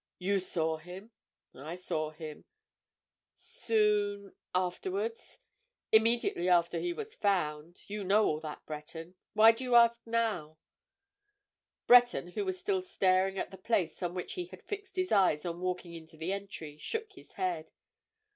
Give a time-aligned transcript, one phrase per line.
[0.17, 1.11] "You saw him?"
[1.53, 2.43] "I saw him."
[3.35, 5.37] "Soon—afterwards?"
[5.91, 7.83] "Immediately after he was found.
[7.87, 9.13] You know all that, Breton.
[9.33, 10.57] Why do you ask now?"
[11.85, 15.45] Breton, who was still staring at the place on which he had fixed his eyes
[15.45, 17.69] on walking into the entry, shook his head.